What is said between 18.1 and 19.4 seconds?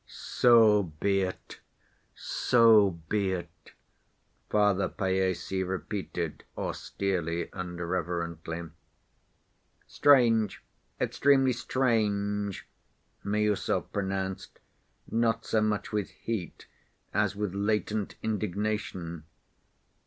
indignation.